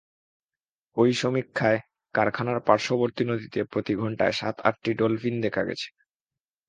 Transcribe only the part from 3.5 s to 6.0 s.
প্রতি ঘণ্টায় সাত আটটি ডলফিন দেখা গেছে।